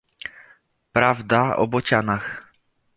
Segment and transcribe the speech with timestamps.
[0.91, 2.47] "prawda, o bocianach!"